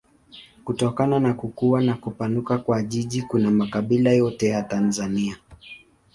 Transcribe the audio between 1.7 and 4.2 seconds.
na kupanuka kwa jiji kuna makabila